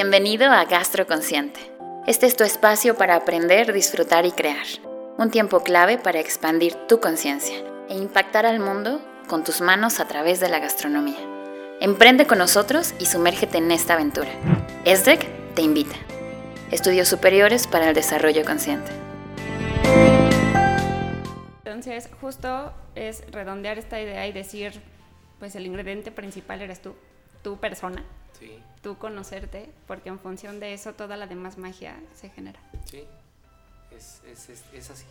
[0.00, 1.58] Bienvenido a Gastroconsciente.
[2.06, 4.64] Este es tu espacio para aprender, disfrutar y crear.
[5.18, 7.56] Un tiempo clave para expandir tu conciencia
[7.88, 11.18] e impactar al mundo con tus manos a través de la gastronomía.
[11.80, 14.30] Emprende con nosotros y sumérgete en esta aventura.
[14.84, 15.96] ESDEC te invita.
[16.70, 18.92] Estudios Superiores para el Desarrollo Consciente.
[21.64, 24.80] Entonces, justo es redondear esta idea y decir,
[25.40, 26.94] pues el ingrediente principal eres tú,
[27.42, 28.04] tu persona.
[28.38, 32.60] Sí, Tú conocerte, porque en función de eso toda la demás magia se genera.
[32.84, 33.04] sí,
[33.90, 35.04] es, es, es, es así.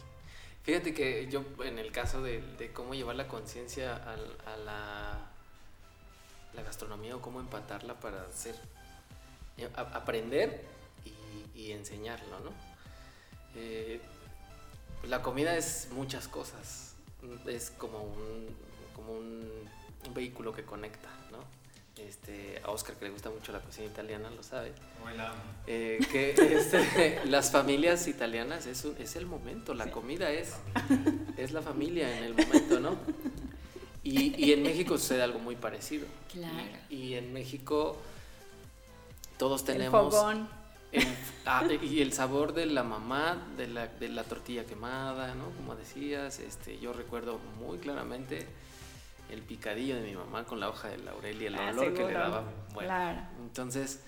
[0.63, 5.19] Fíjate que yo, en el caso de, de cómo llevar la conciencia a la,
[6.53, 8.55] la gastronomía o cómo empatarla para hacer,
[9.57, 10.63] eh, a- aprender
[11.05, 12.51] y, y enseñarlo, ¿no?
[13.55, 13.99] Eh,
[14.99, 16.95] pues la comida es muchas cosas,
[17.47, 18.55] es como un,
[18.95, 19.49] como un,
[20.05, 21.39] un vehículo que conecta, ¿no?
[21.99, 24.71] Este, a Oscar que le gusta mucho la cocina italiana lo sabe.
[25.65, 30.53] Eh, que este, las familias italianas es, un- es el momento, la comida es,
[31.37, 32.97] es la familia en el momento, ¿no?
[34.03, 36.05] Y, y en México sucede algo muy parecido.
[36.31, 36.55] Claro.
[36.89, 37.97] Y, y en México
[39.37, 40.13] todos El tenemos...
[40.13, 40.47] fogón.
[40.91, 41.07] el-
[41.45, 45.49] ah, y el sabor de la mamá, de la, de la tortilla quemada, ¿no?
[45.57, 48.45] Como decías, este, yo recuerdo muy claramente
[49.31, 52.03] el picadillo de mi mamá con la hoja de laurel y el Ah, olor que
[52.05, 52.43] le daba.
[52.73, 53.21] Bueno, Claro.
[53.39, 54.01] entonces,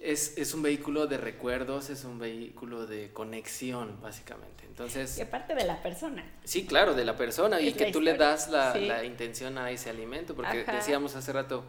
[0.00, 4.64] es, es un vehículo de recuerdos, es un vehículo de conexión, básicamente.
[4.66, 6.24] Entonces, Y parte de la persona.
[6.44, 8.86] sí, claro, de la persona y Es que tú le das la, Sí.
[8.86, 10.74] la intención a ese alimento, porque Ajá.
[10.74, 11.64] decíamos hace rato,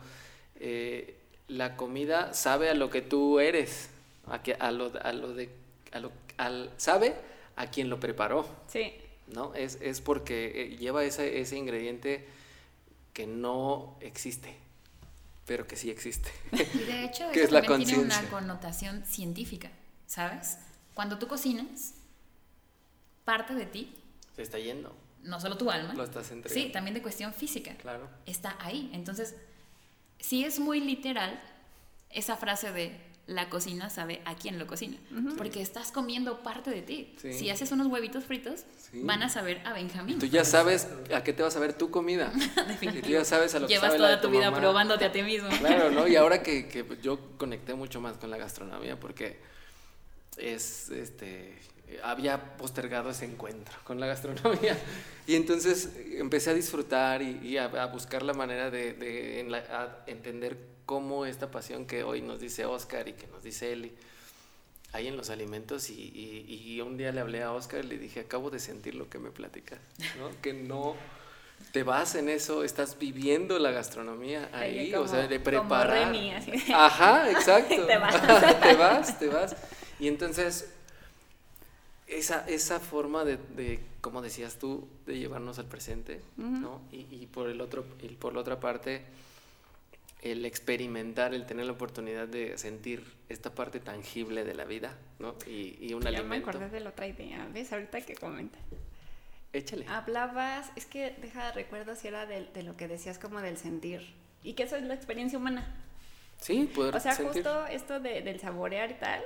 [0.59, 1.15] eh,
[1.47, 3.89] la comida sabe a lo que tú eres,
[4.27, 5.49] a, que, a, lo, a lo de,
[5.91, 7.13] a lo, al, sabe
[7.55, 8.95] a quien lo preparó, Sí.
[9.27, 9.53] ¿no?
[9.55, 12.25] Es, es porque eh, lleva ese, ese ingrediente
[13.15, 14.53] que no existe,
[15.47, 16.29] pero que sí existe.
[16.51, 19.71] Y de hecho, ¿Qué eso es la también tiene una connotación científica,
[20.05, 20.57] ¿sabes?
[20.93, 21.93] Cuando tú cocinas,
[23.23, 23.95] parte de ti,
[24.35, 26.67] Se está yendo, no solo tu alma, lo estás entregando.
[26.67, 28.07] sí, también de cuestión física, Claro.
[28.25, 28.89] está ahí.
[28.93, 29.35] Entonces,
[30.19, 31.41] sí es muy literal
[32.09, 34.97] esa frase de la cocina sabe a quién lo cocina,
[35.37, 37.15] porque estás comiendo parte de ti.
[37.19, 37.33] Sí.
[37.33, 39.01] Si haces unos huevitos fritos, Sí.
[39.03, 40.19] van a saber a Benjamín.
[40.19, 42.31] Tú ya sabes a qué te vas a ver tu comida.
[42.81, 44.59] y tú ya sabes a lo que Llevas la de toda tu vida mamá.
[44.61, 45.49] probándote a ti mismo.
[45.59, 46.07] Claro, ¿no?
[46.07, 49.39] Y ahora que, que yo conecté mucho más con la gastronomía porque
[50.37, 51.57] es, este,
[52.03, 54.77] había postergado ese encuentro con la gastronomía.
[55.27, 59.51] Y entonces empecé a disfrutar y, y a, a buscar la manera de, de en
[59.51, 63.71] la- a entender cómo esta pasión que hoy nos dice Oscar y que nos dice
[63.73, 63.91] Eli,
[64.93, 67.97] hay en los alimentos y, y- y un día le hablé a Oscar y le
[67.97, 69.79] dije, acabo de sentir lo que me platicas,
[70.19, 70.29] ¿no?
[70.41, 70.95] Que no
[71.71, 75.43] te vas en eso, estás viviendo la gastronomía ahí, Ahí o sea, como- de como
[75.67, 76.07] preparar.
[76.13, 77.75] Remy, así Ajá, exacto.
[77.87, 78.15] Te vas.
[78.61, 79.55] te vas, te vas.
[79.99, 80.69] Y entonces,
[82.07, 86.81] esa, esa forma de, de, como decías tú, de llevarnos al presente, ¿no?
[86.91, 89.01] Y, y por el otro, y por la otra parte,
[90.21, 95.35] el experimentar, el tener la oportunidad de sentir esta parte tangible de la vida, ¿no?
[95.47, 96.49] Y, y un Ya me alimento.
[96.49, 97.71] acordé de la otra idea, ¿ves?
[97.71, 98.57] Ahorita que comenta.
[99.53, 99.85] Échale.
[99.87, 103.57] Hablabas, es que deja de recuerdo si era de, de lo que decías como del
[103.57, 104.13] sentir.
[104.43, 105.75] Y que eso es la experiencia humana.
[106.41, 107.33] Sí, poder O sea, sentir.
[107.43, 109.21] justo esto de- del saborear y tal,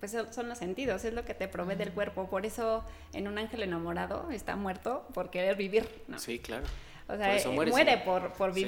[0.00, 2.30] pues son los sentidos, es lo que te provee del cuerpo.
[2.30, 6.18] Por eso en un ángel enamorado está muerto por querer vivir, ¿no?
[6.18, 6.64] Sí, claro.
[7.08, 8.60] O sea, Por eh, muere, por, por Sí.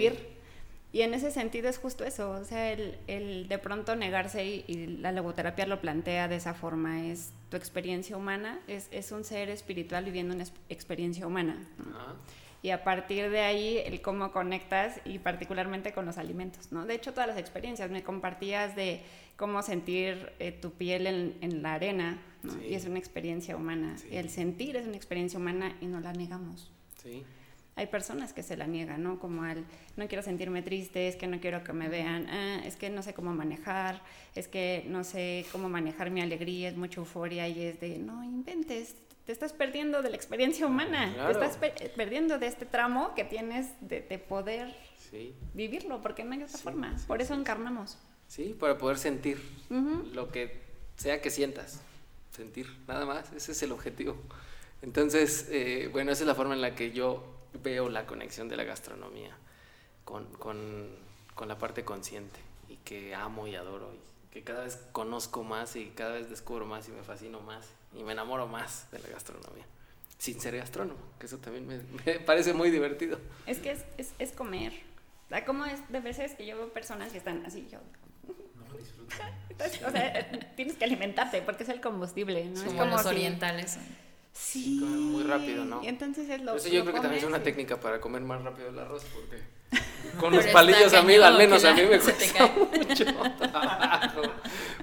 [0.94, 4.64] Y en ese sentido es justo eso, o sea, el, el de pronto negarse y,
[4.68, 9.24] y la logoterapia lo plantea de esa forma, es tu experiencia humana, es, es un
[9.24, 11.68] ser espiritual viviendo una experiencia humana.
[11.78, 11.98] ¿no?
[11.98, 12.14] Ajá.
[12.62, 16.86] Y a partir de ahí, el cómo conectas y particularmente con los alimentos, ¿no?
[16.86, 19.02] De hecho, todas las experiencias, me compartías de
[19.36, 22.52] cómo sentir eh, tu piel en, en la arena, ¿no?
[22.52, 22.68] Sí.
[22.70, 23.98] Y es una experiencia humana.
[23.98, 24.08] Sí.
[24.12, 26.70] El sentir es una experiencia humana y no la negamos.
[27.02, 27.24] Sí.
[27.76, 29.18] Hay personas que se la niegan, ¿no?
[29.18, 29.64] Como al,
[29.96, 33.02] no quiero sentirme triste, es que no quiero que me vean, ah, es que no
[33.02, 34.00] sé cómo manejar,
[34.36, 38.22] es que no sé cómo manejar mi alegría, es mucha euforia y es de, no
[38.22, 38.94] inventes,
[39.26, 41.36] te estás perdiendo de la experiencia humana, Claro.
[41.38, 44.72] te estás per- perdiendo de este tramo que tienes de, de poder
[45.10, 45.34] Sí.
[45.52, 47.98] vivirlo, porque no hay otra Sí, forma, sí, por eso encarnamos.
[48.28, 49.40] Sí, para poder sentir
[50.12, 50.62] lo que
[50.96, 51.82] sea que sientas.
[52.30, 54.16] Sentir, nada más, ese es el objetivo.
[54.82, 58.56] Entonces, eh, bueno, esa es la forma en la que yo veo la conexión de
[58.56, 59.36] la gastronomía
[60.04, 60.88] con, con-
[61.34, 65.76] con la parte consciente y que amo y adoro y que cada vez conozco más
[65.76, 67.66] y cada vez descubro más y me fascino más
[67.96, 69.64] y me enamoro más de la gastronomía.
[70.18, 73.18] Sin ser gastrónomo, que eso también me, me parece muy divertido.
[73.46, 74.72] Es que es, es, es comer.
[75.26, 77.78] O sea, como es de veces que yo veo personas que están así, yo
[78.56, 79.32] no lo disfrutan.
[79.50, 82.62] Entonces, o sea, tienes que alimentarte porque es el combustible, ¿no?
[82.62, 83.78] Es como los orientales.
[84.36, 84.78] Sí.
[84.80, 85.82] comen muy rápido, ¿no?
[85.82, 88.00] Y entonces es lo Eso yo lo creo que también es una y- técnica para
[88.00, 89.42] comer más rápido el arroz, porque
[90.20, 93.04] con Pero los palillos a mí, al menos a mí me cuesta mucho
[93.38, 94.22] trabajo.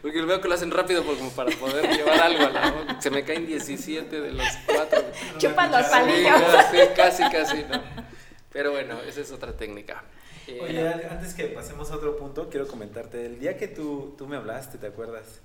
[0.02, 3.02] Porque veo que lo hacen rápido por- como para poder llevar algo a la boca.
[3.02, 5.04] Se me caen 17 de los cuatro.
[5.38, 6.42] Chupas los palillos.
[6.72, 7.82] sí, casi, casi, ¿no?
[8.54, 10.04] Pero bueno, esa es otra técnica.
[10.48, 14.28] Eh, Oye, antes que pasemos a otro punto, quiero comentarte, el día que tú, tú
[14.28, 15.40] me hablaste, ¿te acuerdas?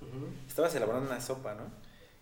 [0.49, 1.65] Estabas elaborando una sopa, ¿no?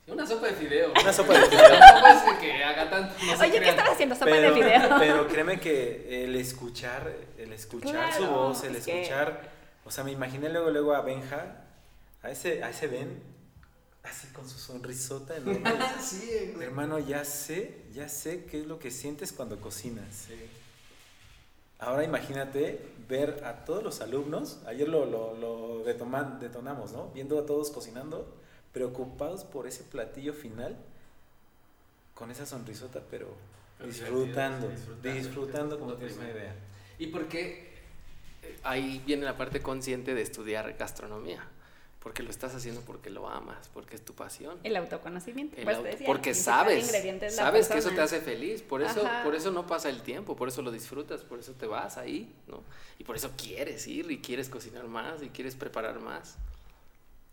[0.06, 0.92] Una sopa de fideo.
[1.00, 1.68] Una sopa de fideo.
[1.78, 3.14] Tampoco es que haga tanto.
[3.24, 4.14] no Oye, ¿qué estabas haciendo?
[4.14, 4.96] Sopa pero, de video.
[4.98, 9.48] pero créeme que el escuchar, el escuchar su Claro, voz, el es que- escuchar,
[9.84, 11.56] o sea, me imaginé luego luego a Benja,
[12.22, 13.22] a ese, a ese Ben,
[14.02, 15.72] así con su sonrisota enorme.
[16.00, 16.66] Sí, güey.
[16.66, 20.26] Hermano, ya sé, ya sé qué es lo que sientes cuando cocinas.
[21.78, 27.08] Ahora imagínate ver a todos los alumnos, ayer lo, lo, lo detonamos, ¿no?
[27.14, 28.32] Viendo a todos cocinando,
[28.74, 30.76] preocupados por ese platillo final,
[32.14, 33.28] con esa sonrisota, pero
[33.78, 36.54] Pero disfrutando, disfrutando, disfrutando, como tienes una idea.
[36.98, 37.72] ¿Y por qué?
[38.42, 41.48] eh, Ahí viene la parte consciente de estudiar gastronomía.
[42.00, 44.58] Porque lo estás haciendo porque lo amas, porque es tu pasión.
[44.62, 45.56] El autoconocimiento.
[45.56, 46.84] El pues, auto- te decía, porque sabes,
[47.34, 49.22] sabes que eso te hace feliz, por eso, Ajá.
[49.22, 52.30] por eso no pasa el tiempo, por eso lo disfrutas, por eso te vas ahí,
[52.46, 52.62] ¿no?
[52.98, 56.36] Y por eso quieres ir y quieres cocinar más y quieres preparar más.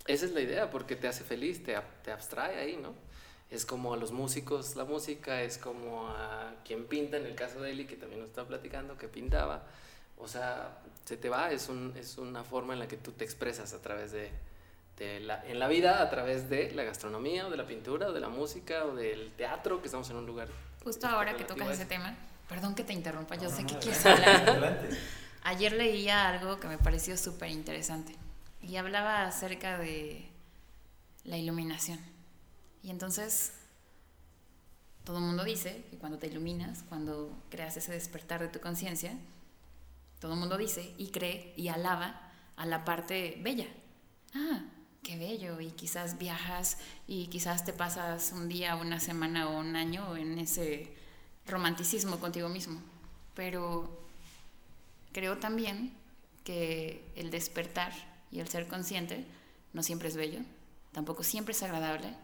[0.08, 2.94] Esa es la idea, porque te hace feliz, te, te abstrae ahí, ¿no?
[3.50, 7.62] Es como a los músicos la música, es como a quien pinta, en el caso
[7.62, 9.64] de Eli, que también nos está platicando, que pintaba.
[10.18, 13.24] O sea, se te va, es, un, es una forma en la que tú te
[13.26, 14.32] expresas a través de,
[14.98, 18.14] de la, en la vida, a través de la gastronomía, o de la pintura, o
[18.14, 20.48] de la música, o del teatro, que estamos en un lugar.
[20.84, 22.16] Justo ahora que tocas ese tema,
[22.48, 24.50] perdón que te interrumpa, yo No, sé no, que no, quieres hablar.
[24.50, 24.98] adelante.
[25.44, 28.16] Ayer leía algo que me pareció súper interesante
[28.62, 30.30] y hablaba acerca de
[31.24, 32.00] la iluminación.
[32.84, 33.54] Y entonces,
[35.04, 39.18] todo el mundo dice que cuando te iluminas, cuando creas ese despertar de tu conciencia,
[40.20, 43.68] todo el mundo dice y cree y alaba a la parte bella.
[44.36, 44.64] Ah,
[45.04, 45.60] qué bello.
[45.60, 50.38] Y quizás viajas y quizás te pasas un día, una semana o un año en
[50.38, 50.94] ese
[51.48, 52.80] romanticismo contigo mismo.
[53.34, 54.06] Pero
[55.12, 55.94] creo también
[56.44, 59.26] que el despertar y el ser consciente
[59.74, 60.40] no siempre es bello,
[60.92, 62.16] tampoco siempre es agradable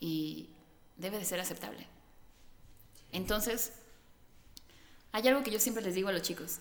[0.00, 0.48] y
[0.96, 1.86] debe de ser aceptable.
[3.12, 3.72] Entonces,
[5.12, 6.58] hay algo que yo siempre les digo a los chicos.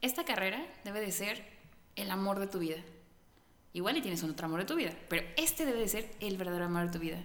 [0.00, 1.44] Esta carrera debe de ser
[1.96, 2.76] el amor de tu vida.
[3.72, 6.36] Igual y tienes un otro amor de tu vida, pero este debe de ser el
[6.36, 7.20] verdadero amor de tu vida.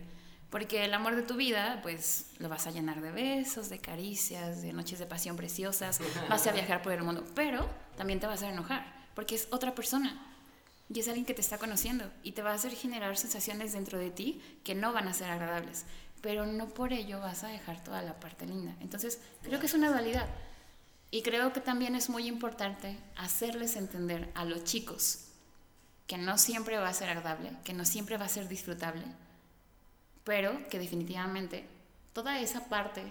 [0.50, 4.64] Porque el amor de tu vida, pues lo vas a llenar de besos, de caricias,
[4.64, 8.42] de noches de pasión preciosas, vas a viajar por el mundo, pero también te vas
[8.42, 10.18] a enojar, porque es otra persona
[10.88, 14.00] y es alguien que te está conociendo y te va a hacer generar sensaciones dentro
[14.00, 15.84] de ti que no van a ser agradables,
[16.22, 18.78] pero no por ello vas a dejar toda la parte linda.
[18.80, 20.26] Entonces, creo que es una dualidad.
[21.12, 25.26] Y creo que también es muy importante hacerles entender a los chicos
[26.08, 29.04] que no siempre va a ser agradable, que no siempre va a ser disfrutable,
[30.24, 31.68] pero que definitivamente
[32.14, 33.04] toda esa parte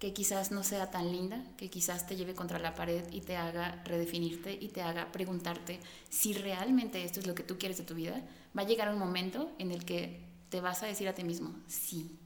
[0.00, 3.36] que quizás no sea tan linda, que quizás te lleve contra la pared y te
[3.36, 7.84] haga redefinirte y te haga preguntarte si realmente esto es lo que tú quieres de
[7.84, 8.22] tu vida,
[8.56, 11.54] va a llegar un momento en el que te vas a decir a ti mismo,
[11.68, 12.18] sí,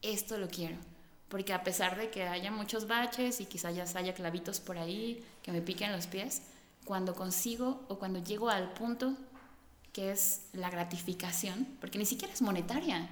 [0.00, 0.76] esto lo quiero.
[1.28, 5.24] Porque a pesar de que haya muchos baches y quizás ya haya clavitos por ahí
[5.42, 6.42] que me piquen los pies,
[6.84, 9.16] cuando consigo o cuando llego al punto
[9.92, 13.08] que es la gratificación, porque ni siquiera es monetaria,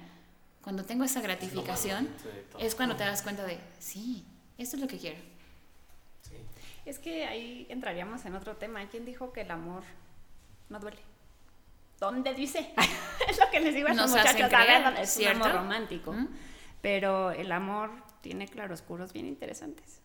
[0.63, 2.07] cuando tengo esa gratificación
[2.59, 4.25] es cuando te das cuenta de, sí,
[4.57, 5.19] esto es lo que quiero.
[6.21, 6.35] Sí.
[6.85, 8.87] Es que ahí entraríamos en otro tema.
[8.89, 9.83] ¿Quién dijo que el amor
[10.69, 10.99] no duele?
[11.99, 12.73] ¿Dónde dice?
[13.29, 14.41] es lo que les digo a hacen muchachos.
[14.41, 15.57] A ver, creer, ¿dónde es un amor ¿cierto?
[15.57, 16.13] romántico.
[16.13, 16.27] ¿Mm?
[16.81, 17.91] Pero el amor
[18.21, 20.01] tiene claroscuros bien interesantes.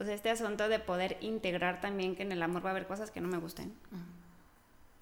[0.00, 2.86] O sea, este asunto de poder integrar también que en el amor va a haber
[2.86, 3.74] cosas que no me gusten.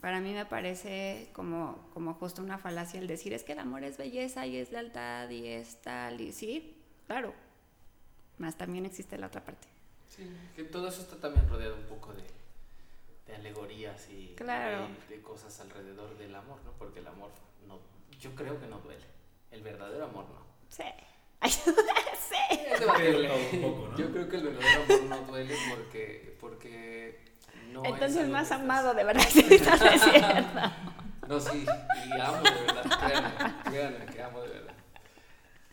[0.06, 3.82] Para mí me parece como, como justo una falacia el decir es que el amor
[3.82, 6.76] es belleza y es lealtad y es tal y sí,
[7.08, 7.34] claro.
[8.38, 9.66] Más también existe la otra parte.
[10.08, 12.22] Sí, que todo eso está también rodeado un poco de,
[13.26, 14.86] de alegorías y Claro.
[15.08, 16.70] de, de cosas alrededor del amor, ¿no?
[16.78, 17.32] Porque el amor,
[17.66, 17.80] no,
[18.20, 19.06] yo creo que no duele.
[19.50, 20.46] El verdadero amor no.
[20.68, 20.84] Sí.
[22.28, 22.58] Sí.
[22.72, 23.30] Es debatible.
[23.54, 23.98] Un poco, ¿no?
[23.98, 27.24] Yo creo que el verdadero amor no duele porque, porque
[27.72, 29.70] no es Entonces algo más amado de verdad sí diciendo.
[31.28, 31.66] No, sí,
[32.06, 34.74] y amo de verdad, créanme, créanme que amo de verdad.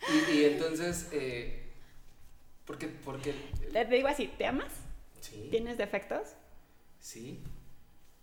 [0.10, 1.72] Y, y entonces, eh,
[2.66, 3.34] porque, porque,
[3.72, 4.72] Te digo así, ¿te amas?
[5.22, 6.30] sí, ¿Tienes defectos?
[7.00, 7.44] sí,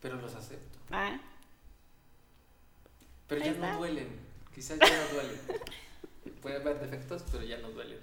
[0.01, 0.79] pero los acepto.
[0.91, 1.21] Ah,
[3.29, 4.09] Pero ya no duelen,
[4.53, 5.41] quizás ya no duelen.
[6.43, 8.01] Puede haber defectos, pero ya no duelen.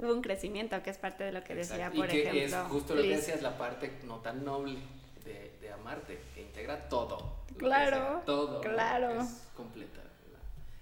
[0.00, 1.96] Hubo un crecimiento que es parte de lo que decía, Exacto.
[1.98, 2.60] por y que ejemplo.
[2.62, 4.78] es justo lo que decías, la parte no tan noble
[5.24, 7.36] de, de amarte, que integra todo.
[7.50, 8.60] lo Claro, sea, todo.
[8.60, 9.20] claro.
[9.22, 10.00] Es completa.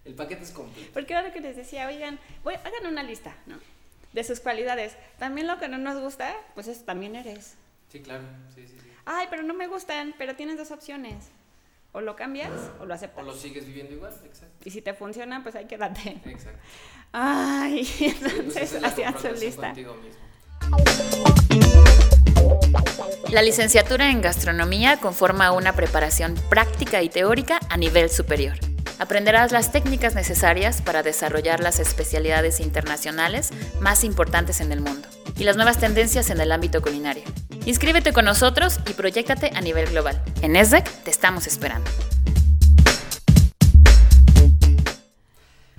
[0.05, 0.91] El paquete es completo.
[0.93, 3.57] Porque ahora que les decía, oigan, voy, hagan una lista, ¿no?
[4.13, 4.97] De sus cualidades.
[5.19, 7.55] También lo que no nos gusta, pues eso también eres.
[7.89, 8.25] Sí, claro.
[8.55, 8.89] Sí, sí, sí.
[9.05, 11.31] Ay, pero no me gustan, pero tienes dos opciones.
[11.95, 13.25] O lo cambias o lo O aceptas.
[13.25, 14.55] lo sigues viviendo igual, exacto.
[14.65, 16.21] Y si te funciona, pues ahí quédate.
[16.25, 16.59] Exacto.
[17.13, 19.67] Ay, Sí, pues entonces esa es la hacían su lista.
[19.67, 20.23] contigo mismo.
[23.31, 28.57] La licenciatura en gastronomía conforma una preparación práctica y teórica a nivel superior.
[28.99, 35.45] Aprenderás las técnicas necesarias para desarrollar las especialidades internacionales más importantes en el mundo y
[35.45, 37.25] las nuevas tendencias en el ámbito culinario.
[37.67, 40.23] Inscríbete con nosotros y proyectate a nivel global.
[40.43, 41.91] En ESDEC te estamos esperando.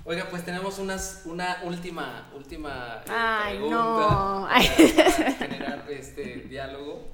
[0.05, 4.47] Oiga, pues tenemos unas, una última, última Ay, pregunta no.
[4.49, 4.93] para, Ay.
[4.95, 7.07] para generar este diálogo.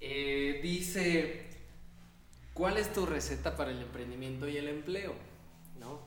[0.00, 1.46] Eh, dice,
[2.54, 5.14] ¿cuál es tu receta para el emprendimiento y el empleo?
[5.78, 6.00] ¿No?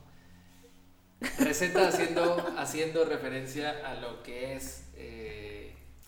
[1.40, 5.47] Receta haciendo, haciendo referencia a lo que es eh,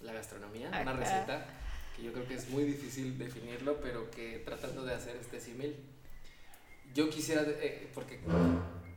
[0.10, 1.46] la gastronomía, una receta
[1.96, 5.76] que yo creo que es muy difícil definirlo, pero que tratando de hacer este símil,
[6.94, 8.20] yo quisiera, eh, porque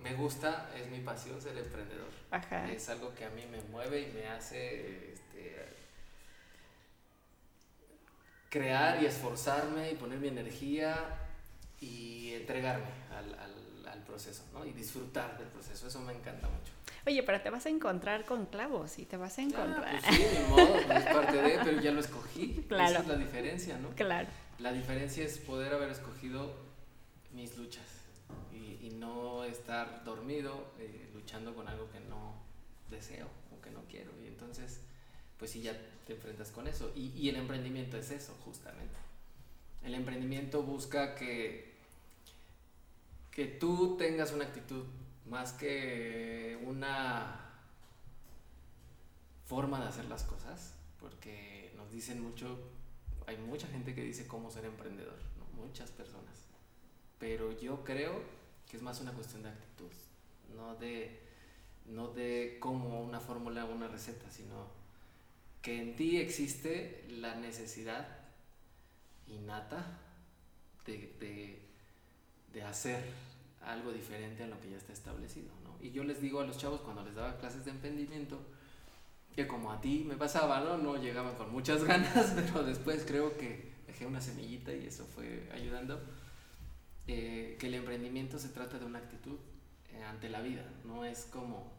[0.02, 2.08] me gusta, es mi pasión ser emprendedor.
[2.30, 2.70] Ajá.
[2.70, 5.56] Es algo que a mí me mueve y me hace este,
[8.48, 10.96] crear y esforzarme y poner mi energía
[11.80, 14.64] y entregarme al, al- al proceso, ¿no?
[14.64, 16.72] Y disfrutar del proceso, eso me encanta mucho.
[17.06, 20.00] Oye, pero te vas a encontrar con clavos y te vas a Ah, encontrar.
[20.00, 22.64] pues sí, ni modo, no es parte de, pero ya lo escogí.
[22.68, 22.90] Claro.
[22.90, 23.88] Esa es la diferencia, ¿no?
[23.90, 24.28] Claro.
[24.60, 26.54] La diferencia es poder haber escogido
[27.32, 27.84] mis luchas
[28.52, 32.34] y, y no estar dormido eh, luchando con algo que no
[32.90, 34.12] deseo o que no quiero.
[34.22, 34.80] Y entonces,
[35.38, 35.72] pues sí, ya
[36.06, 36.92] te enfrentas con eso.
[36.94, 38.94] Y, y el emprendimiento es eso, justamente.
[39.82, 41.72] El emprendimiento busca que,
[43.32, 44.84] que tú tengas una actitud
[45.26, 47.52] más que una
[49.46, 52.58] forma de hacer las cosas, porque nos dicen mucho,
[53.26, 55.18] hay mucha gente que dice cómo ser emprendedor,
[55.56, 56.46] muchas personas,
[57.18, 58.22] pero yo creo
[58.68, 59.90] que es más una cuestión de actitud,
[60.56, 61.20] no de,
[61.86, 64.66] no de cómo una fórmula o una receta, sino
[65.60, 68.08] que en ti existe la necesidad
[69.28, 69.98] innata
[70.84, 71.62] de, de,
[72.52, 73.04] de hacer
[73.64, 75.50] algo diferente a lo que ya está establecido.
[75.64, 75.76] ¿no?
[75.80, 78.38] Y yo les digo a los chavos cuando les daba clases de emprendimiento,
[79.34, 80.76] que como a ti me pasaba, ¿no?
[80.76, 85.48] No llegaban con muchas ganas, pero después creo que dejé una semillita y eso fue
[85.54, 86.00] ayudando.
[87.06, 89.38] eh, que el emprendimiento se trata de una actitud
[89.92, 91.72] eh, ante la vida, no es como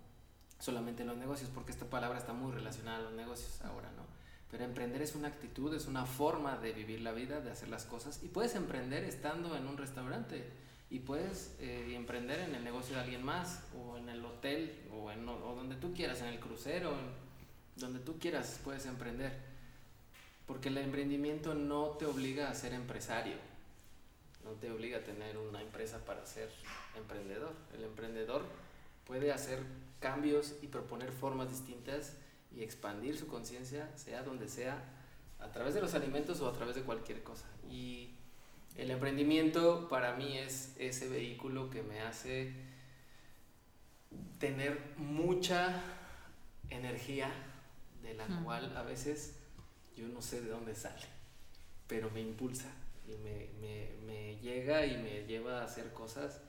[0.59, 4.03] solamente los negocios, porque esta palabra está muy relacionada a los negocios ahora, ¿no?
[4.51, 7.85] Pero emprender es una actitud, es una forma de vivir la vida, de hacer las
[7.85, 8.21] cosas.
[8.23, 10.47] Y puedes emprender estando en un restaurante,
[10.93, 15.09] y puedes eh, emprender en el negocio de alguien más, o en el hotel, o,
[15.09, 19.33] en, o donde tú quieras, en el crucero, en donde tú quieras puedes emprender.
[20.45, 23.33] Porque el emprendimiento no te obliga a ser empresario,
[24.43, 26.51] no te obliga a tener una empresa para ser
[26.95, 27.53] emprendedor.
[27.75, 28.43] El emprendedor
[29.07, 29.63] puede hacer
[29.99, 32.17] cambios y proponer formas distintas
[32.55, 34.77] y expandir su conciencia, sea donde sea,
[35.39, 37.47] a través de los alimentos o a través de cualquier cosa.
[37.67, 38.12] Y
[38.77, 42.53] el emprendimiento para mí es ese vehículo que me hace
[44.39, 45.81] tener mucha
[46.69, 47.31] energía
[48.01, 48.43] de la Mm.
[48.43, 49.35] cual a veces
[49.95, 51.05] yo no sé de dónde sale,
[51.87, 52.69] pero me impulsa
[53.07, 56.41] y me, me, me llega y me lleva a hacer cosas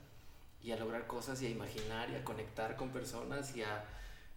[0.63, 3.85] y a lograr cosas y a imaginar y a conectar con personas y a,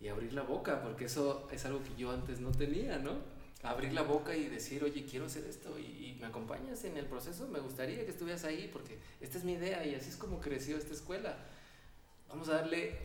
[0.00, 3.12] y a abrir la boca, porque eso es algo que yo antes no tenía, ¿no?
[3.62, 7.46] Abrir la boca y decir, oye, quiero hacer esto y, me acompañas en el proceso,
[7.46, 10.76] me gustaría que estuvieras ahí porque esta es mi idea y así es como creció
[10.76, 11.36] esta escuela.
[12.28, 12.98] Vamos a darle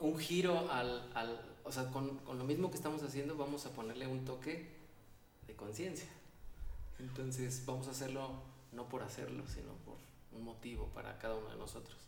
[0.00, 3.70] un giro al, al o sea, con, con lo mismo que estamos haciendo, vamos a
[3.72, 4.66] ponerle un toque
[5.46, 6.08] de conciencia.
[6.98, 8.32] Entonces, vamos a hacerlo
[8.72, 9.96] no por hacerlo, sino por
[10.32, 11.98] un motivo para cada uno de nosotros.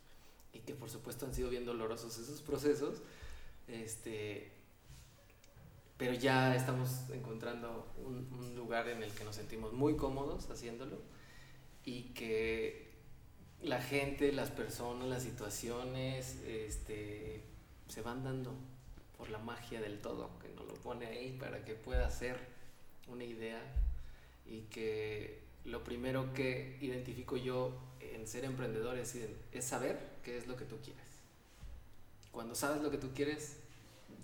[0.52, 2.98] Y que por supuesto han sido bien dolorosos esos procesos,
[3.68, 4.52] este,
[5.96, 10.98] pero ya estamos encontrando un, un lugar en el que nos sentimos muy cómodos haciéndolo
[11.84, 12.94] y que
[13.62, 17.42] la gente, las personas, las situaciones, este,
[17.88, 18.54] se van dando
[19.16, 22.36] por la magia del todo, que nos lo pone ahí para que pueda ser
[23.08, 23.60] una idea
[24.46, 29.16] y que lo primero que identifico yo en ser emprendedor es,
[29.52, 31.04] es saber qué es lo que tú quieres.
[32.32, 33.60] Cuando sabes lo que tú quieres,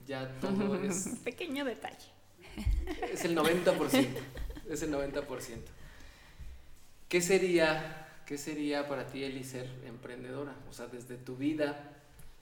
[0.06, 1.08] ya todo es...
[1.24, 2.08] Pequeño detalle.
[3.12, 4.08] Es el 90%.
[4.68, 5.58] es el 90%.
[7.08, 10.54] ¿Qué sería, ¿Qué sería para ti, Eli, ser emprendedora?
[10.68, 11.92] O sea, desde tu vida,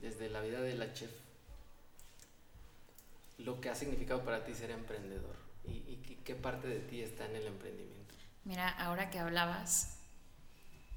[0.00, 1.10] desde la vida de la chef,
[3.38, 7.24] lo que ha significado para ti ser emprendedor y, y qué parte de ti está
[7.26, 8.14] en el emprendimiento.
[8.44, 9.98] Mira, ahora que hablabas,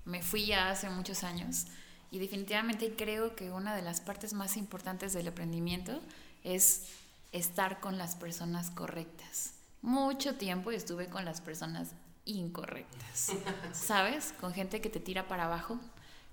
[0.05, 1.67] me fui ya hace muchos años
[2.11, 6.01] y definitivamente creo que una de las partes más importantes del emprendimiento
[6.43, 6.87] es
[7.31, 9.53] estar con las personas correctas.
[9.81, 11.89] Mucho tiempo estuve con las personas
[12.25, 13.31] incorrectas,
[13.73, 14.33] ¿sabes?
[14.39, 15.79] Con gente que te tira para abajo,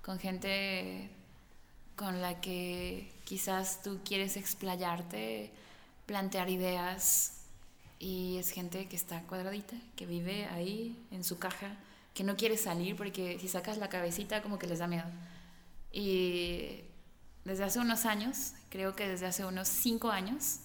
[0.02, 1.10] con gente
[1.96, 5.50] con la que quizás tú quieres explayarte,
[6.06, 7.38] plantear ideas
[7.98, 11.76] y es gente que está cuadradita, que vive ahí en su caja,
[12.14, 15.08] que no quiere salir porque si sacas la cabecita como que les da miedo.
[15.92, 16.82] Y
[17.48, 20.60] desde hace unos años, creo que desde hace unos cinco años,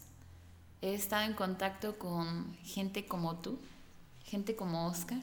[0.82, 3.60] he estado en contacto con gente como tú,
[4.26, 5.22] gente como Oscar,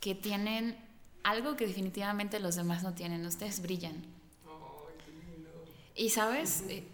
[0.00, 0.76] que tienen
[1.22, 3.24] algo que definitivamente los demás no tienen.
[3.24, 4.04] Ustedes brillan.
[5.94, 6.84] Y sabes, eh,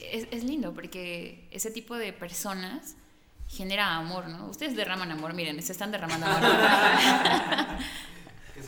[0.00, 2.96] es, es, lindo porque ese tipo de personas
[3.48, 4.48] genera amor, ¿no?
[4.48, 7.78] Ustedes derraman amor, miren, se están derramando amor.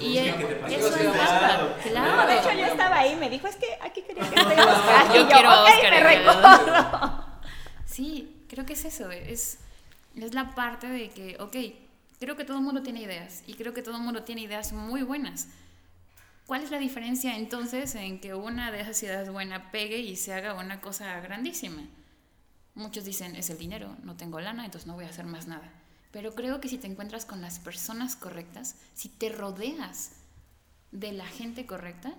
[0.00, 1.74] y eso es claro.
[1.82, 2.26] claro.
[2.26, 5.08] De hecho, yo estaba ahí, me dijo, es que aquí quería que esté Oscar.
[5.08, 5.90] Yo, y yo quiero okay, Oscar.
[5.92, 7.24] Me recuerdo.
[7.84, 9.58] Sí, creo que es eso, es
[10.24, 11.56] es la parte de que, ok,
[12.18, 14.72] creo que todo el mundo tiene ideas y creo que todo el mundo tiene ideas
[14.72, 15.48] muy buenas.
[16.46, 20.32] ¿Cuál es la diferencia entonces en que una de esas ideas buenas pegue y se
[20.32, 21.82] haga una cosa grandísima?
[22.74, 25.70] Muchos dicen, es el dinero, no tengo lana, entonces no voy a hacer más nada.
[26.16, 30.12] Pero creo que si te encuentras con las personas correctas, si te rodeas
[30.90, 32.14] de la gente correcta,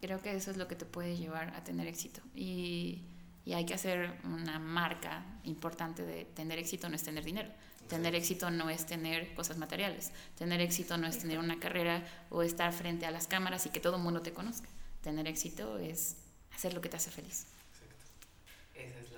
[0.00, 2.22] creo que eso es lo que te puede llevar a tener éxito.
[2.34, 3.04] Y
[3.44, 7.50] y hay que hacer una marca importante de tener éxito no es tener dinero.
[7.88, 10.12] Tener éxito no es tener cosas materiales.
[10.38, 13.80] Tener éxito no es tener una carrera o estar frente a las cámaras y que
[13.80, 14.68] todo el mundo te conozca.
[15.02, 16.16] Tener éxito es
[16.54, 17.46] hacer lo que te hace feliz.
[17.74, 18.28] Exacto.
[18.74, 19.13] Esa es la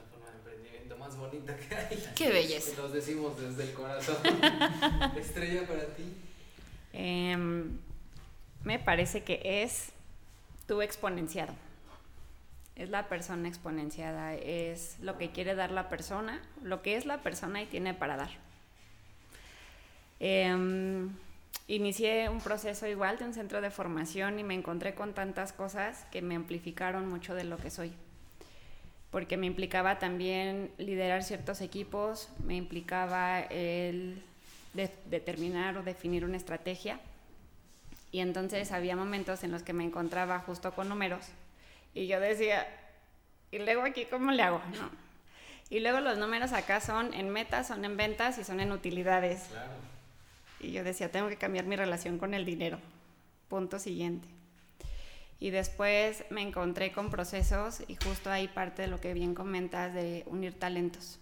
[1.07, 2.13] más bonita que hay.
[2.15, 2.81] Qué belleza.
[2.81, 4.17] Nos decimos desde el corazón.
[5.17, 6.05] Estrella para ti.
[6.93, 7.79] Em,
[8.65, 9.91] me parece que es
[10.67, 11.55] tu exponenciado
[12.77, 17.23] es la persona exponenciada, es lo que quiere dar la persona, lo que es la
[17.23, 18.29] persona y tiene para dar.
[20.21, 21.11] Em,
[21.69, 26.05] inicié un proceso igual de un centro de formación y me encontré con tantas cosas
[26.13, 27.93] que me amplificaron mucho de lo que soy.
[29.17, 34.23] Porque me implicaba también liderar ciertos equipos, me implicaba el
[35.07, 37.01] determinar o definir una estrategia.
[38.13, 41.29] Y entonces había momentos en los que me encontraba justo con números
[41.95, 42.67] y yo decía,
[43.51, 44.61] ¿y luego aquí cómo le hago?
[44.79, 44.91] No.
[45.71, 49.45] Y luego los números acá son en metas, son en ventas y son en utilidades.
[49.45, 49.73] Claro.
[50.61, 52.79] Y yo decía, tengo que cambiar mi relación con el dinero.
[53.49, 54.36] Punto siguiente.
[55.39, 59.93] Y después me encontré con procesos y justo ahí parte de lo que bien comentas
[59.93, 61.19] de unir talentos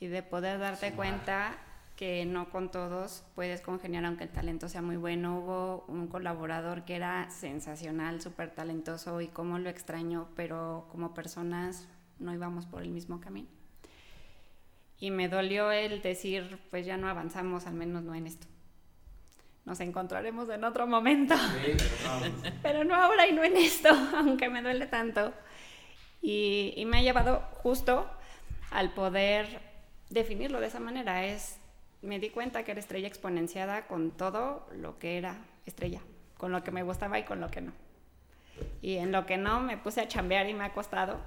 [0.00, 1.56] y de poder darte cuenta
[1.96, 5.38] que no con todos puedes congeniar aunque el talento sea muy bueno.
[5.38, 11.88] Hubo un colaborador que era sensacional, súper talentoso y cómo lo extraño, pero como personas
[12.18, 13.48] no íbamos por el mismo camino.
[14.98, 18.46] Y me dolió el decir, pues ya no avanzamos, al menos no en esto.
[19.64, 21.34] Nos encontraremos en otro momento.
[22.62, 22.94] pero, no.
[22.94, 25.32] ahora y no en esto, aunque me duele tanto.
[26.20, 28.10] Y, y me ha llevado justo
[28.70, 29.60] al poder
[30.10, 31.24] definirlo de esa manera.
[31.24, 31.58] Es
[32.04, 36.00] me di cuenta que era estrella exponenciada con todo lo que era estrella,
[36.36, 37.72] con lo que me gustaba y con lo que no.
[38.82, 41.18] Y en lo que no me puse a chambear y me ha costado,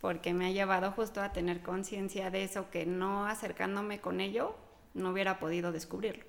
[0.00, 4.54] porque me ha llevado justo a tener conciencia de eso que no acercándome con ello
[4.94, 6.24] no hubiera podido descubrirlo.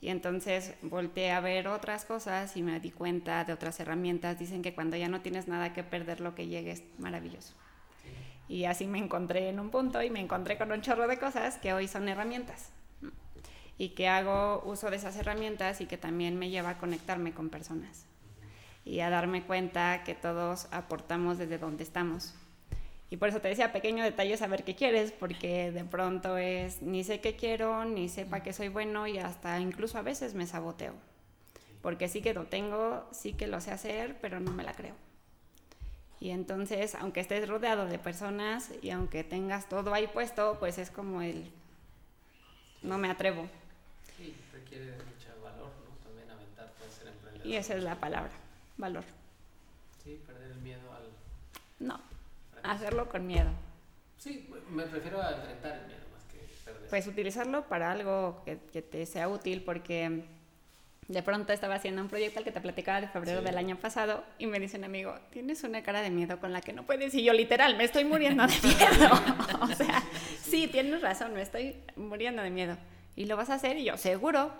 [0.00, 4.38] Y entonces volteé a ver otras cosas y me di cuenta de otras herramientas.
[4.38, 7.54] Dicen que cuando ya no tienes nada que perder, lo que llegue es maravilloso.
[8.48, 11.58] Y así me encontré en un punto y me encontré con un chorro de cosas
[11.58, 12.70] que hoy son herramientas
[13.80, 17.48] y que hago uso de esas herramientas y que también me lleva a conectarme con
[17.48, 18.04] personas
[18.84, 22.34] y a darme cuenta que todos aportamos desde donde estamos.
[23.10, 27.02] Y por eso te decía, pequeño detalle saber qué quieres, porque de pronto es, ni
[27.02, 30.94] sé qué quiero, ni sepa que soy bueno y hasta incluso a veces me saboteo.
[31.82, 34.94] Porque sí que lo tengo, sí que lo sé hacer, pero no me la creo.
[36.20, 40.90] Y entonces, aunque estés rodeado de personas y aunque tengas todo ahí puesto, pues es
[40.90, 41.50] como el
[42.82, 43.48] no me atrevo.
[44.16, 45.96] Sí, requiere mucho valor, ¿no?
[46.04, 47.46] También aventarte a ser emprendedor.
[47.46, 48.32] Y esa es la palabra,
[48.76, 49.04] valor.
[50.04, 51.08] Sí, perder el miedo al...
[51.80, 52.09] No.
[52.62, 53.50] Hacerlo con miedo.
[54.16, 56.88] Sí, me prefiero a enfrentar el miedo más que perder.
[56.90, 60.24] Pues utilizarlo para algo que, que te sea útil porque
[61.08, 63.44] de pronto estaba haciendo un proyecto al que te platicaba de febrero Sí.
[63.46, 66.60] del año pasado y me dice un amigo, tienes una cara de miedo con la
[66.60, 69.10] que no puedes y yo literal me estoy muriendo de miedo.
[69.60, 70.02] o sea,
[70.40, 72.76] sí, tienes razón, me estoy muriendo de miedo.
[73.16, 73.76] ¿Y lo vas a hacer?
[73.76, 74.52] Y yo, seguro.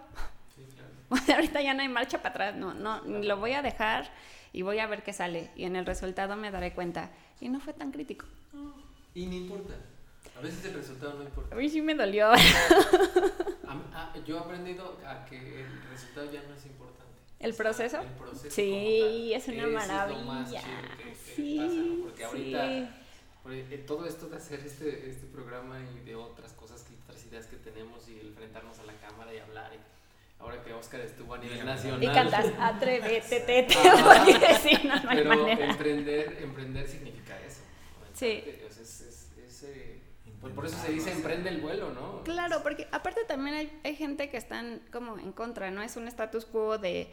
[1.09, 1.23] Claro.
[1.35, 4.11] Ahorita ya no hay marcha para atrás, no, no, lo voy a dejar
[4.53, 5.51] y voy a ver qué sale.
[5.55, 7.11] Y en el resultado me daré cuenta.
[7.41, 8.27] Y no fue tan crítico.
[9.15, 9.75] Y no importa.
[10.37, 11.55] A veces el resultado no importa.
[11.55, 12.31] A mí sí me dolió.
[12.33, 17.13] A mí- a- yo he aprendido a que el resultado ya no es importante.
[17.39, 18.01] ¿El O sea, proceso?
[18.01, 20.61] el proceso Sí, es una Eso lo más maravilla.
[20.61, 22.05] chido que- que Sí, pasa, ¿no?
[22.05, 22.89] Porque ahorita sí.
[23.43, 27.25] Porque, eh, todo esto de hacer este, este programa y de otras cosas, que otras
[27.27, 29.73] ideas que tenemos y enfrentarnos a la cámara y hablar.
[29.73, 29.79] Y
[30.41, 32.03] ahora que Oscar estuvo a nivel nacional.
[32.03, 34.15] Y cantas, atrévete, te, te, Ajá.
[34.25, 35.67] porque sí, no, no hay Pero manera.
[35.71, 37.61] emprender, emprender significa eso.
[38.15, 38.43] Sí.
[38.69, 39.01] Es- es-
[39.47, 40.01] es, eh,
[40.41, 42.23] por, por eso se dice emprende el vuelo, ¿no?
[42.25, 45.83] Claro, porque aparte también hay, hay gente que están como en contra, ¿no?
[45.83, 47.09] Es un status quo de,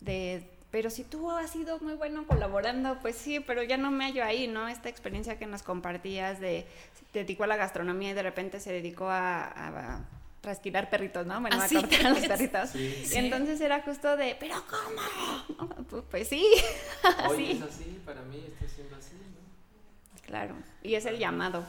[0.00, 4.04] de, pero si tú has sido muy bueno colaborando, pues sí, pero ya no me
[4.06, 4.68] hallo ahí, ¿no?
[4.68, 6.66] Esta experiencia que nos compartías de,
[7.12, 10.00] se dedicó a la gastronomía y de repente se dedicó a, a, a
[10.42, 11.40] trasquilar perritos, ¿no?
[11.40, 12.70] Bueno, Así a cortar a los perritos.
[12.70, 13.04] Sí.
[13.12, 15.84] Y entonces era justo de, pero ¿cómo?
[15.88, 16.44] Pues- Pues sí,
[17.30, 17.50] Hoy así.
[17.52, 20.20] es así, para mí está siendo así, ¿no?
[20.26, 21.64] Claro, y es el llamado.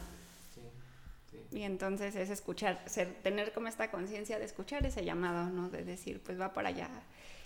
[1.31, 1.37] Sí.
[1.59, 5.69] Y entonces es escuchar, ser, tener como esta conciencia de escuchar ese llamado, ¿no?
[5.69, 6.89] De decir, pues va para allá.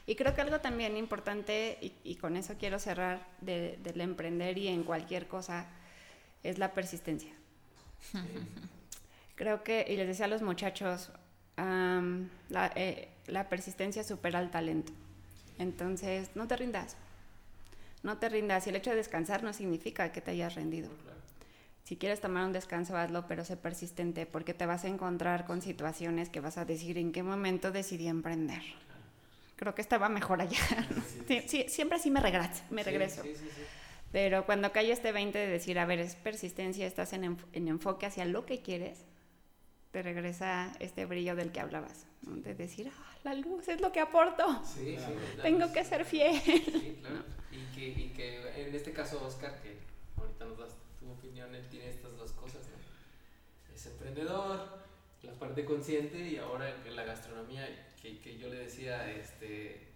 [0.05, 4.57] Y creo que algo también importante, y, y con eso quiero cerrar, de- del emprender
[4.57, 5.65] y en cualquier cosa,
[6.43, 7.33] es la persistencia.
[9.37, 11.11] Creo que, y les decía a los muchachos,
[11.55, 14.91] am, la, eh, la persistencia supera el talento.
[15.59, 16.97] Entonces, no te rindas.
[18.03, 18.67] No te rindas.
[18.67, 20.89] Y el hecho de descansar no significa que te hayas rendido.
[21.83, 25.61] Si quieres tomar un descanso, hazlo, pero sé persistente, porque te vas a encontrar con
[25.61, 28.61] situaciones que vas a decir en qué momento decidí emprender.
[29.55, 30.59] Creo que estaba mejor allá.
[31.27, 32.63] Sí, sí, siempre así me regreso.
[32.69, 33.21] Me regreso.
[33.23, 33.33] Sí.
[34.11, 37.67] Pero cuando cae este 20 de decir, a ver, es persistencia, estás en, enf- en
[37.67, 38.99] enfoque hacia lo que quieres,
[39.97, 42.05] te regresa este brillo del que hablabas.
[42.21, 42.35] ¿no?
[42.35, 44.45] De decir, ah, la luz es lo que aporto.
[44.63, 45.71] Sí, sí, la Tengo luz.
[45.71, 46.39] que ser fiel.
[46.39, 47.23] Sí, claro.
[47.51, 49.75] Y que, y que en este caso, Oscar, que
[50.15, 53.73] ahorita nos das tu opinión, él tiene estas dos cosas, ¿no?
[53.73, 54.69] Es emprendedor,
[55.23, 57.67] la parte consciente y ahora la gastronomía,
[57.99, 59.87] que, que yo le decía, este,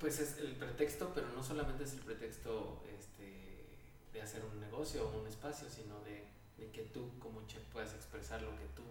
[0.00, 3.66] pues es el pretexto, pero no solamente es el pretexto este,
[4.14, 6.24] de hacer un negocio o un espacio, sino de,
[6.58, 8.82] de que tú como chef puedas expresar lo que tú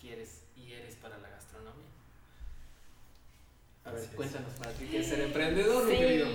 [0.00, 1.86] quieres y eres para la gastronomía.
[3.84, 4.16] A ver, Así es.
[4.16, 5.98] cuéntanos para ti qué es ser emprendedor, mi Sí.
[5.98, 6.28] querido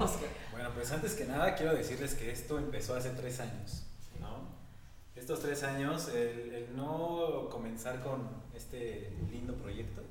[0.00, 0.28] Oscar.
[0.50, 3.84] Bueno, pues antes que nada quiero decirles que esto empezó hace tres años,
[4.20, 4.48] ¿no?
[5.14, 10.02] Estos tres años, el, el no comenzar con este lindo proyecto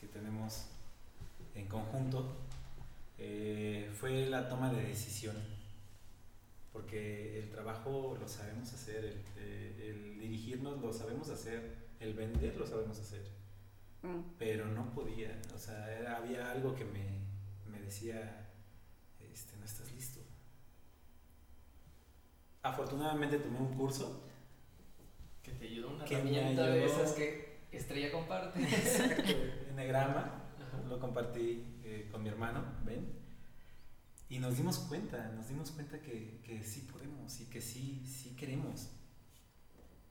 [0.00, 0.66] que tenemos
[1.54, 2.34] en conjunto,
[3.18, 5.36] eh, fue la toma de decisión.
[6.76, 12.54] Porque el trabajo lo sabemos hacer, el, eh, el dirigirnos lo sabemos hacer, el vender
[12.58, 13.26] lo sabemos hacer
[14.02, 14.34] Mm.
[14.38, 17.22] pero no podía, o sea, era- había algo que me,
[17.66, 18.50] me decía,
[19.32, 20.20] este, no estás listo.
[22.62, 24.22] Afortunadamente tomé un curso,
[25.42, 26.86] Que te ayudó una Que herramienta de ayudó.
[27.02, 28.60] esas que Estrella comparte.
[29.70, 30.82] Enegrama, Ajá.
[30.88, 33.06] lo compartí eh, con mi hermano, Ben,
[34.28, 38.34] y nos dimos cuenta, nos dimos cuenta que, que sí podemos y que sí, sí
[38.36, 38.88] queremos.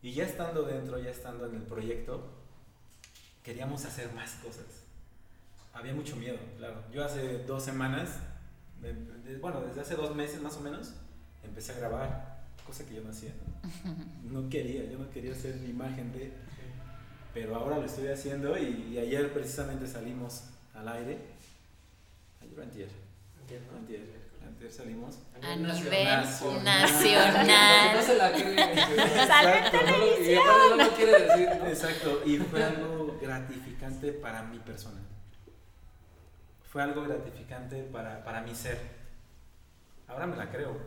[0.02, 2.32] Y ya estando dentro, ya estando en el proyecto,
[3.44, 4.66] queríamos hacer más cosas.
[5.74, 6.84] Había mucho miedo, claro.
[6.94, 8.20] Yo hace dos semanas,
[9.42, 10.94] bueno, desde hace dos meses más o menos,
[11.44, 13.34] empecé a grabar, cosa que yo no hacía.
[14.24, 16.32] No, No quería, yo no quería hacer mi imagen de...
[17.34, 21.18] Pero ahora lo estoy haciendo y, y ayer precisamente salimos al aire.
[22.42, 23.05] Ayer o
[23.46, 23.62] antier.
[23.78, 24.02] Antier,
[24.44, 25.20] antier salimos.
[25.42, 26.64] A nivel nacional.
[26.64, 27.96] nacional.
[27.96, 29.28] No se la cree.
[29.28, 30.22] Salió en Exacto.
[30.26, 31.68] Y aparte no quiere decir, ¿no?
[31.68, 35.00] Exacto, y fue algo gratificante para mi persona.
[36.64, 38.80] Fue algo gratificante para, para mi ser.
[40.08, 40.78] Ahora me la creo.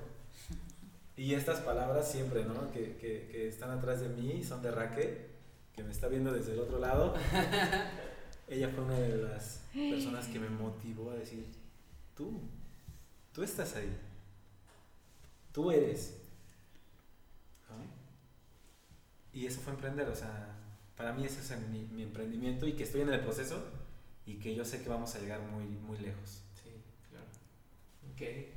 [1.16, 2.70] Y estas palabras siempre, ¿no?
[2.72, 5.26] Que, que, que están atrás de mí, son de Raquel,
[5.74, 7.14] que me está viendo desde el otro lado.
[8.48, 11.44] Ella fue una de las personas que me motivó a decir,
[12.18, 12.40] tú,
[13.32, 13.96] tú estás ahí.
[15.52, 16.14] Tú eres.
[17.70, 17.76] ¿no?
[19.32, 20.56] Y eso fue emprender, o sea,
[20.96, 23.64] para mí ese es mi, mi emprendimiento y que estoy en el proceso
[24.26, 26.42] y que yo sé que vamos a llegar muy, muy lejos.
[26.62, 26.70] Sí,
[27.08, 27.26] claro.
[28.12, 28.48] Ok.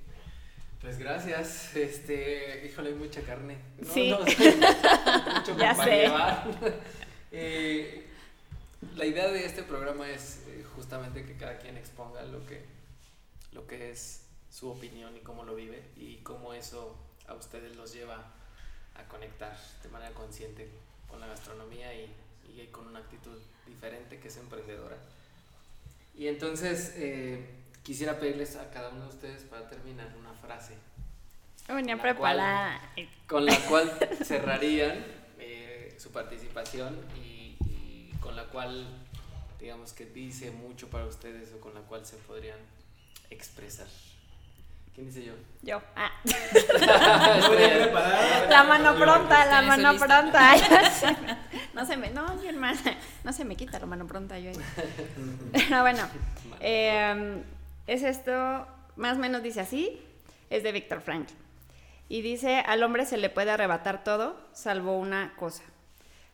[0.81, 1.75] Pues gracias.
[1.75, 3.59] Este, híjole, hay mucha carne.
[3.77, 4.09] No, Sí.
[4.09, 4.35] no, mucho
[5.57, 5.97] Ya para sé.
[6.01, 6.47] llevar.
[7.33, 8.07] Eh,
[8.97, 12.65] la idea de este programa es eh, justamente que cada quien exponga lo que,
[13.53, 17.93] lo que es su opinión y cómo lo vive y cómo eso a ustedes los
[17.93, 18.31] lleva
[18.95, 20.69] a conectar de manera consciente
[21.09, 22.13] con la gastronomía y,
[22.57, 23.37] y con una actitud
[23.67, 24.97] diferente que es emprendedora.
[26.15, 27.45] Y entonces eh,
[27.83, 30.75] quisiera pedirles a cada uno de ustedes para terminar una frase
[31.67, 32.81] Venía preparada.
[33.27, 33.89] con la cual
[34.25, 35.05] cerrarían
[35.39, 38.85] eh, su participación y, y con la cual
[39.59, 42.57] digamos que dice mucho para ustedes o con la cual se podrían
[43.31, 43.87] expresar.
[44.93, 45.33] ¿Quién dice yo?
[45.61, 45.81] Yo.
[45.95, 46.11] Ah.
[48.49, 50.21] La mano pronta, la ¿Tienes mano lista?
[50.21, 50.53] pronta.
[51.73, 54.49] No se me, no, mi hermana, no se me quita la mano pronta yo.
[54.49, 54.57] ahí.
[55.53, 56.03] Pero bueno,
[56.59, 57.41] eh,
[57.87, 58.67] es esto,
[58.97, 59.97] más o menos dice así,
[60.49, 61.31] es de Víctor Frankl.
[62.09, 65.63] Y dice, al hombre se le puede arrebatar todo, salvo una cosa.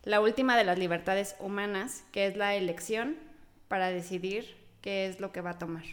[0.04, 3.16] La última de las libertades humanas, que es la elección
[3.68, 5.84] para decidir qué es lo que va a tomar.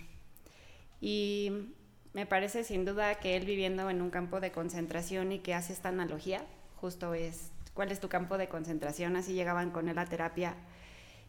[1.00, 1.72] Y
[2.12, 5.72] me parece sin duda que él viviendo en un campo de concentración y que hace
[5.72, 6.44] esta analogía,
[6.76, 9.16] justo es, ¿cuál es tu campo de concentración?
[9.16, 10.54] Así llegaban con él a terapia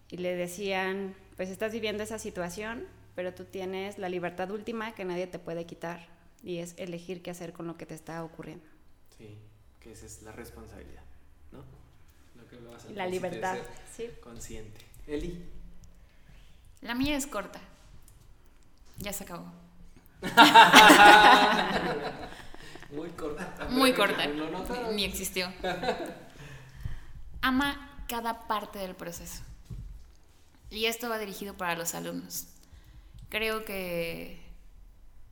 [0.09, 5.05] y le decían, pues estás viviendo esa situación, pero tú tienes la libertad última que
[5.05, 6.07] nadie te puede quitar
[6.43, 8.65] y es elegir qué hacer con lo que te está ocurriendo.
[9.17, 9.39] Sí,
[9.79, 11.03] que esa es la responsabilidad,
[11.51, 11.63] ¿no?
[12.39, 13.57] Lo que hablabas al La libertad,
[13.95, 14.19] ser sí.
[14.21, 14.81] Consciente.
[15.07, 15.43] Eli.
[16.81, 17.59] La mía es corta.
[18.97, 19.45] Ya se acabó.
[22.91, 23.67] Muy corta.
[23.69, 24.25] Muy corta.
[24.93, 25.51] Ni existió.
[27.41, 29.43] Ama cada parte del proceso.
[30.69, 32.47] Y esto va dirigido para los alumnos.
[33.29, 34.41] Creo que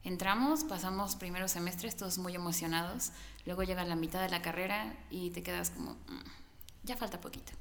[0.04, 3.12] entramos, pasamos primeros semestres todos muy emocionados,
[3.45, 6.23] luego llega la mitad de la carrera y te quedas como, "Mm,
[6.84, 7.54] ya falta poquito.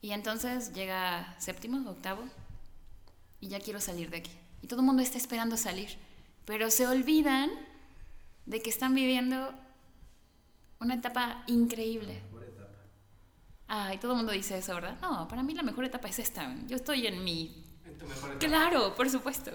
[0.00, 2.22] Y entonces llega séptimo, octavo,
[3.40, 4.30] y ya quiero salir de aquí.
[4.62, 5.96] Y todo el mundo está esperando salir,
[6.44, 7.50] pero se olvidan
[8.46, 9.54] de que están viviendo
[10.80, 12.22] una etapa increíble.
[13.68, 14.96] Ay, todo el mundo dice eso, ¿verdad?
[15.00, 16.54] No, para mí la mejor etapa es esta.
[16.68, 17.64] Yo estoy en mi...
[17.84, 18.46] En tu mejor etapa.
[18.46, 19.50] Claro, por supuesto.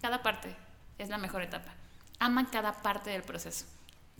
[0.00, 0.56] Cada parte
[0.98, 1.74] es la mejor etapa.
[2.18, 3.66] Ama cada parte del proceso.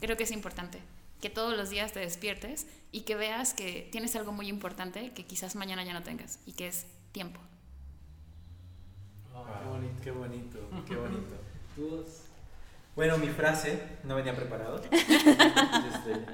[0.00, 0.82] Creo que es importante
[1.20, 5.24] que todos los días te despiertes y que veas que tienes algo muy importante que
[5.24, 7.40] quizás mañana ya no tengas y que es tiempo.
[9.35, 10.03] Oh, Ah, qué bonito.
[10.03, 11.35] Qué bonito, qué bonito.
[11.77, 12.05] Tú.
[12.95, 14.81] Bueno, mi frase, no venía preparado.
[14.92, 16.27] Este,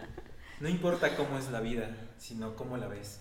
[0.61, 3.21] no importa cómo es la vida, sino cómo la ves.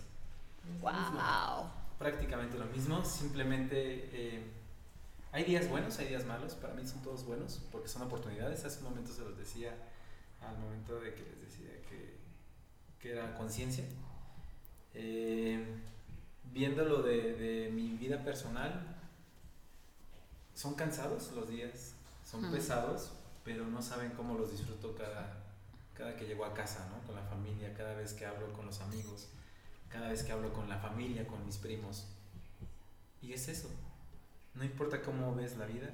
[0.81, 1.69] Wow.
[1.99, 4.43] Prácticamente lo mismo, simplemente eh,
[5.31, 8.65] hay días buenos, hay días malos, para mí son todos buenos, porque son oportunidades.
[8.65, 9.75] Hace un momento se los decía,
[10.41, 12.17] al momento de que les decía que,
[12.99, 13.83] que era conciencia.
[14.93, 15.63] Eh,
[16.51, 18.96] viéndolo de, de mi vida personal,
[20.57, 21.93] son cansados los días,
[22.25, 22.51] son Mm.
[22.51, 23.11] pesados,
[23.43, 25.37] pero no saben cómo los disfruto cada,
[25.93, 27.05] cada que llego a casa, ¿no?
[27.05, 29.27] Con la familia, cada vez que hablo con los amigos,
[29.87, 32.07] cada vez que hablo con la familia, con mis primos.
[33.21, 33.69] Y es eso.
[34.55, 35.91] No importa cómo ves la vida,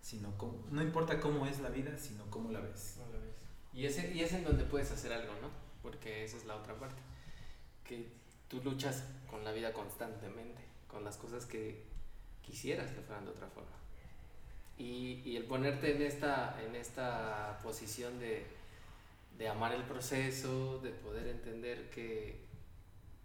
[0.00, 2.94] sino cómo, no importa cómo es la vida, sino cómo la ves.
[2.96, 3.34] ¿Cómo la ves?
[3.74, 5.48] Y, ese, y es en donde puedes hacer algo, ¿no?
[5.82, 7.00] Porque esa es la otra parte.
[7.84, 8.10] Que
[8.48, 11.84] tú luchas con la vida constantemente, con las cosas que
[12.40, 13.81] quisieras que fueran de otra forma.
[14.82, 18.44] Y, y el ponerte en esta, en esta posición de,
[19.38, 22.44] de amar el proceso, de poder entender que,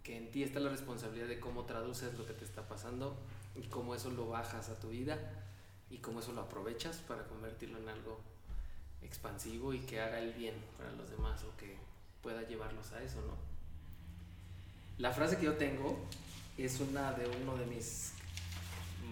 [0.04, 3.16] que en ti está la responsabilidad de cómo traduces lo que te está pasando
[3.56, 5.18] y cómo eso lo bajas a tu vida
[5.90, 8.20] y cómo eso lo aprovechas para convertirlo en algo
[9.02, 11.76] expansivo y que haga el bien para los demás o que
[12.22, 13.34] pueda llevarlos a eso, ¿no?
[14.98, 15.98] La frase que yo tengo
[16.56, 18.12] es una de uno de mis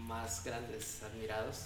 [0.07, 1.65] más grandes admirados,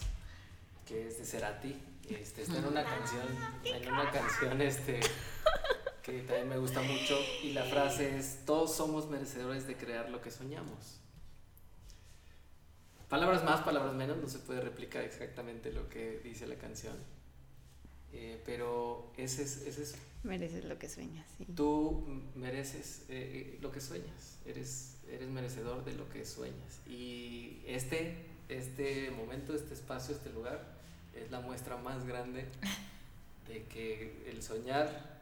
[0.91, 1.77] que es de Cerati.
[2.09, 3.27] Este, está en una canción,
[3.65, 4.99] en una canción este,
[6.03, 10.21] que también me gusta mucho y la frase es, todos somos merecedores de crear lo
[10.21, 10.99] que soñamos.
[13.09, 16.97] Palabras más, palabras menos, no se puede replicar exactamente lo que dice la canción.
[18.13, 21.47] Eh, pero ese es, ese es Mereces lo que sueñas, sí.
[21.55, 26.81] tú mereces eh, eh, lo que sueñas, eres, eres merecedor de lo que sueñas.
[26.89, 30.80] Y este, este momento, este espacio, este lugar
[31.15, 32.47] es la muestra más grande
[33.49, 35.21] de que el soñar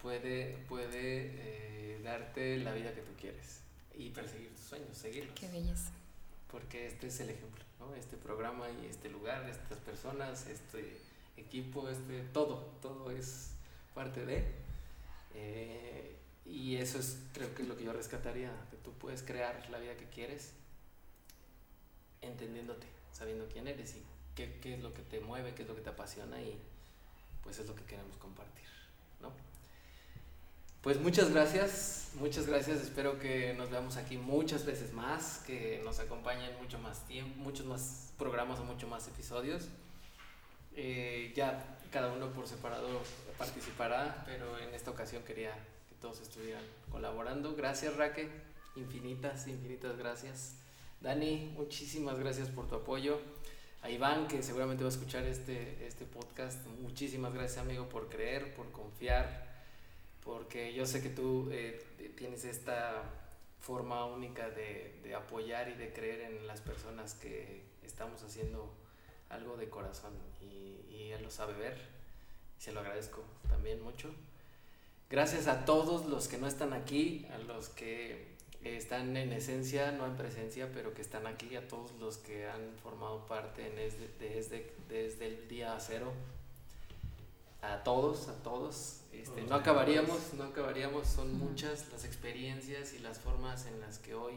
[0.00, 3.60] puede, puede eh, darte la vida que tú quieres.
[3.96, 5.38] y perseguir tus sueños, seguirlos.
[5.38, 5.92] Qué belleza.
[6.50, 7.94] Porque este es el ejemplo, ¿no?
[7.94, 10.98] Este programa y este lugar, estas personas, este
[11.36, 13.50] equipo, este todo, todo es
[13.94, 14.44] parte de.
[15.34, 19.68] Eh, y eso es, creo que es lo que yo rescataría, que tú puedes crear
[19.70, 20.52] la vida que quieres
[22.20, 24.02] entendiéndote, sabiendo quién eres y
[24.34, 26.58] qué, qué es lo que te mueve, qué es lo que te apasiona y
[27.42, 28.66] pues es lo que queremos compartir,
[29.20, 29.30] ¿no?
[30.80, 32.80] Pues muchas gracias, muchas gracias.
[32.82, 37.64] Espero que nos veamos aquí muchas veces más, que nos acompañen mucho más tiempo, muchos
[37.64, 39.68] más programas o muchos más episodios.
[40.76, 42.88] Eh, ya cada uno por separado
[43.38, 45.52] participará, pero en esta ocasión quería
[45.88, 47.54] que todos estuvieran colaborando.
[47.54, 48.28] Gracias, Raque.
[48.76, 50.56] Infinitas, infinitas gracias.
[51.00, 53.20] Dani, muchísimas gracias por tu apoyo.
[53.84, 58.54] A Iván, que seguramente va a escuchar este, este podcast, muchísimas gracias, amigo, por creer,
[58.54, 59.44] por confiar
[60.24, 61.84] porque yo sé que tú eh,
[62.16, 63.02] tienes esta
[63.60, 68.72] forma única de, apoyar y de creer en las personas que estamos haciendo
[69.28, 71.76] algo de corazón y, y él lo sabe ver
[72.58, 74.08] se lo agradezco también mucho.
[75.10, 78.33] Gracias a todos los que no están aquí, a los que
[78.64, 82.74] están en esencia, no en presencia, pero que están aquí, a todos los que han
[82.82, 86.12] formado parte desde, desde, desde el día cero,
[87.60, 93.18] a todos, a todos, este, no acabaríamos, no acabaríamos, son muchas las experiencias y las
[93.18, 94.34] formas en las que hoy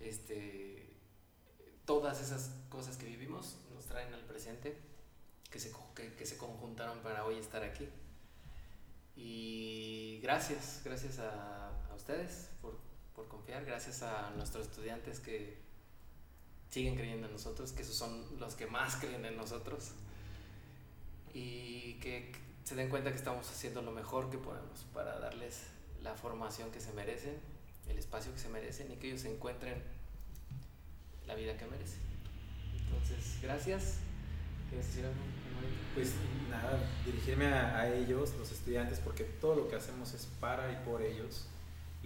[0.00, 0.96] este,
[1.84, 4.76] todas esas cosas que vivimos nos traen al presente,
[5.50, 7.88] que se, que, que se conjuntaron para hoy estar aquí.
[9.16, 12.85] Y gracias, gracias a, a ustedes por,
[13.16, 15.56] por, confiar, gracias a nuestros estudiantes que
[16.70, 19.92] siguen creyendo en nosotros, que esos son los que más creen en nosotros
[21.32, 22.32] y que
[22.64, 25.62] se den cuenta que estamos haciendo lo mejor que podemos para darles
[26.02, 27.38] la formación que se merecen,
[27.88, 29.82] el espacio que se merecen y que ellos encuentren
[31.26, 32.00] la vida que merecen.
[32.74, 33.98] Entonces, gracias.
[35.94, 36.12] Pues
[36.50, 40.84] nada, dirigirme a, a, ellos, los estudiantes, porque todo lo que hacemos es para y
[40.84, 41.46] por ellos.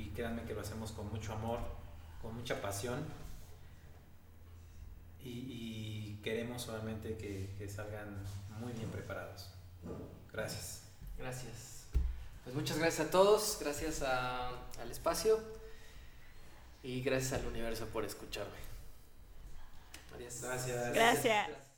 [0.01, 1.61] Y créanme que lo hacemos con mucho amor,
[2.23, 3.05] con mucha pasión.
[5.23, 8.25] Y, y queremos solamente que, que salgan
[8.59, 9.51] muy bien preparados.
[10.33, 10.83] Gracias.
[11.19, 11.85] Gracias.
[12.45, 15.39] Pues muchas gracias a todos, gracias a, al espacio
[16.83, 18.59] y gracias al universo por escucharme.
[20.15, 20.41] Adiós.
[20.43, 20.95] Gracias.
[20.95, 21.70] Gracias.